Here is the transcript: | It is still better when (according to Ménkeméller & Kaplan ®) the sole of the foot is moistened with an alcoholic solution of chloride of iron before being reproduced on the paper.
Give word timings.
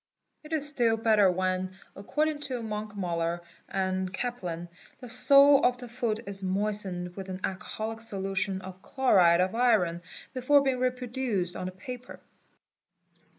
| 0.23 0.43
It 0.43 0.51
is 0.51 0.67
still 0.67 0.97
better 0.97 1.29
when 1.29 1.75
(according 1.95 2.39
to 2.49 2.63
Ménkeméller 2.63 3.41
& 4.11 4.13
Kaplan 4.13 4.67
®) 4.67 4.69
the 4.99 5.07
sole 5.09 5.63
of 5.63 5.77
the 5.77 5.87
foot 5.87 6.21
is 6.25 6.43
moistened 6.43 7.15
with 7.15 7.29
an 7.29 7.39
alcoholic 7.43 8.01
solution 8.01 8.61
of 8.63 8.81
chloride 8.81 9.41
of 9.41 9.53
iron 9.53 10.01
before 10.33 10.63
being 10.63 10.79
reproduced 10.79 11.55
on 11.55 11.67
the 11.67 11.71
paper. 11.71 12.19